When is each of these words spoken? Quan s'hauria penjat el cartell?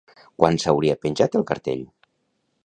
Quan 0.43 0.55
s'hauria 0.63 0.95
penjat 1.03 1.37
el 1.41 1.45
cartell? 1.53 1.85